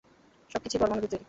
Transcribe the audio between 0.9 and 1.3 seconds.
দিয়ে তৈরি।